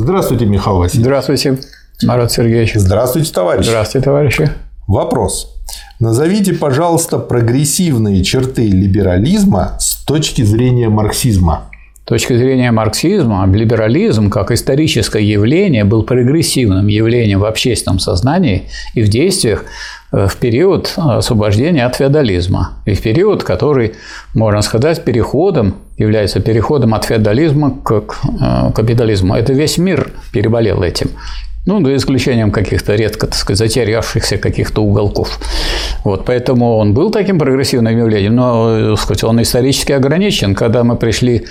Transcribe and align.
Здравствуйте, 0.00 0.46
Михаил 0.46 0.76
Васильевич. 0.76 1.06
Здравствуйте, 1.06 1.58
Марат 2.04 2.30
Сергеевич. 2.30 2.74
Здравствуйте, 2.74 3.32
товарищ. 3.32 3.66
Здравствуйте, 3.66 4.04
товарищи. 4.04 4.48
Вопрос. 4.86 5.56
Назовите, 5.98 6.52
пожалуйста, 6.52 7.18
прогрессивные 7.18 8.22
черты 8.22 8.68
либерализма 8.68 9.76
с 9.80 10.04
точки 10.04 10.42
зрения 10.42 10.88
марксизма. 10.88 11.67
Точки 12.08 12.34
зрения 12.38 12.70
марксизма, 12.70 13.46
либерализм 13.46 14.30
как 14.30 14.50
историческое 14.50 15.22
явление 15.22 15.84
был 15.84 16.04
прогрессивным 16.04 16.86
явлением 16.86 17.40
в 17.40 17.44
общественном 17.44 17.98
сознании 17.98 18.62
и 18.94 19.02
в 19.02 19.08
действиях 19.10 19.66
э, 20.10 20.26
в 20.26 20.36
период 20.36 20.94
освобождения 20.96 21.84
от 21.84 21.96
феодализма. 21.96 22.78
И 22.86 22.94
в 22.94 23.02
период, 23.02 23.44
который, 23.44 23.92
можно 24.32 24.62
сказать, 24.62 25.04
переходом, 25.04 25.74
является 25.98 26.40
переходом 26.40 26.94
от 26.94 27.04
феодализма 27.04 27.76
к 27.84 27.92
э, 27.92 28.72
капитализму. 28.74 29.34
Это 29.34 29.52
весь 29.52 29.76
мир 29.76 30.10
переболел 30.32 30.82
этим. 30.82 31.10
Ну, 31.68 31.84
за 31.84 31.96
исключением 31.96 32.50
каких-то 32.50 32.94
редко, 32.94 33.26
так 33.26 33.34
сказать, 33.34 33.58
затерявшихся 33.58 34.38
каких-то 34.38 34.82
уголков. 34.82 35.38
Вот, 36.02 36.24
поэтому 36.24 36.78
он 36.78 36.94
был 36.94 37.10
таким 37.10 37.38
прогрессивным 37.38 37.98
явлением, 37.98 38.36
но, 38.36 38.90
так 38.92 38.98
сказать, 38.98 39.24
он 39.24 39.42
исторически 39.42 39.92
ограничен. 39.92 40.54
Когда 40.54 40.82
мы 40.82 40.96
пришли 40.96 41.44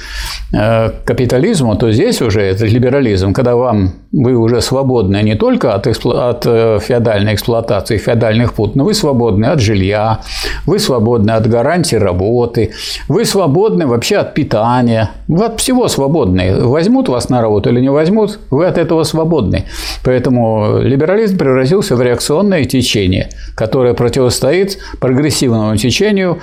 э, 0.54 0.90
к 0.90 1.04
капитализму, 1.06 1.76
то 1.76 1.92
здесь 1.92 2.20
уже 2.24 2.42
это 2.42 2.66
либерализм, 2.66 3.32
когда 3.32 3.56
вам 3.56 3.94
вы 4.12 4.34
уже 4.34 4.62
свободны 4.62 5.22
не 5.22 5.36
только 5.36 5.76
от, 5.76 5.86
эксплу... 5.86 6.14
от 6.14 6.48
э, 6.48 6.80
феодальной 6.82 7.36
эксплуатации, 7.36 7.98
феодальных 7.98 8.54
пут, 8.54 8.76
но 8.76 8.86
вы 8.86 8.96
свободны 8.96 9.46
от 9.46 9.60
жилья, 9.60 10.22
вы 10.66 10.80
свободны 10.80 11.32
от 11.32 11.48
гарантии 11.48 11.98
работы, 11.98 12.72
вы 13.08 13.24
свободны 13.26 13.86
вообще 13.86 14.18
от 14.18 14.34
питания, 14.34 15.12
вы 15.28 15.46
от 15.46 15.60
всего 15.60 15.88
свободны. 15.88 16.66
Возьмут 16.66 17.08
вас 17.08 17.30
на 17.30 17.42
работу 17.42 17.70
или 17.70 17.82
не 17.82 17.92
возьмут, 17.92 18.40
вы 18.50 18.66
от 18.66 18.80
этого 18.80 19.04
свободны. 19.04 19.66
Поэтому 20.08 20.80
либерализм 20.80 21.38
превратился 21.38 21.98
в 21.98 22.02
реакционное 22.02 22.64
течение, 22.64 23.28
которое 23.56 23.94
противостоит 23.94 24.78
прогрессивному 25.02 25.76
течению 25.76 26.38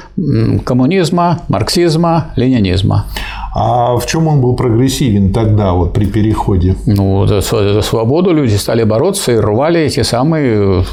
коммунизма, 0.67 1.41
марксизма, 1.49 2.27
ленинизма. 2.37 3.07
А 3.55 3.97
в 3.97 4.05
чем 4.05 4.29
он 4.29 4.43
был 4.43 4.55
прогрессивен 4.55 5.33
тогда, 5.33 5.73
вот 5.73 5.95
при 5.95 6.05
переходе? 6.05 6.77
Ну, 6.85 7.27
за, 7.27 7.41
за 7.41 7.81
свободу 7.81 8.35
люди 8.35 8.57
стали 8.57 8.85
бороться 8.85 9.33
и 9.33 9.37
рвали 9.37 9.81
эти 9.81 10.03
самые, 10.03 10.85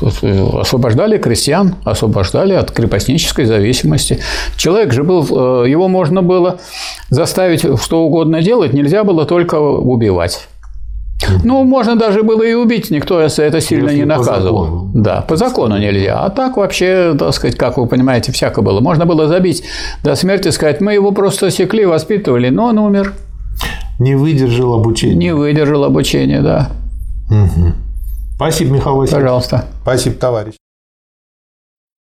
освобождали 0.57 1.17
крестьян, 1.17 1.75
освобождали 1.83 2.53
от 2.53 2.71
крепостнической 2.71 3.43
зависимости. 3.43 4.19
Человек 4.55 4.93
же 4.93 5.03
был, 5.03 5.25
э, 5.65 5.69
его 5.69 5.89
можно 5.89 6.23
было 6.23 6.59
заставить 7.09 7.65
что 7.81 8.05
угодно 8.05 8.41
делать, 8.41 8.71
нельзя 8.71 9.03
было 9.03 9.25
только 9.25 9.59
убивать. 9.59 10.47
Ну, 11.43 11.63
можно 11.63 11.95
даже 11.95 12.23
было 12.23 12.43
и 12.43 12.53
убить, 12.53 12.91
никто 12.91 13.19
это 13.19 13.61
сильно 13.61 13.89
Если 13.89 13.99
не 13.99 14.05
наказывал. 14.05 14.35
По 14.35 14.41
закону. 14.41 14.91
Да, 14.93 15.21
по 15.21 15.35
закону 15.35 15.77
нельзя. 15.77 16.19
А 16.19 16.29
так 16.29 16.57
вообще, 16.57 17.15
так 17.17 17.33
сказать, 17.33 17.57
как 17.57 17.77
вы 17.77 17.87
понимаете, 17.87 18.31
всяко 18.31 18.61
было. 18.61 18.79
Можно 18.79 19.05
было 19.05 19.27
забить 19.27 19.63
до 20.03 20.15
смерти, 20.15 20.49
сказать, 20.49 20.81
мы 20.81 20.93
его 20.93 21.11
просто 21.11 21.51
секли, 21.51 21.85
воспитывали, 21.85 22.49
но 22.49 22.65
он 22.65 22.79
умер. 22.79 23.13
Не 23.99 24.15
выдержал 24.15 24.73
обучения. 24.73 25.15
Не 25.15 25.33
выдержал 25.33 25.83
обучения, 25.83 26.41
да. 26.41 26.69
Угу. 27.29 27.73
Спасибо, 28.35 28.73
Михаил 28.73 28.95
Васильевич. 28.97 29.23
Пожалуйста. 29.23 29.65
Спасибо, 29.83 30.15
товарищ. 30.15 30.60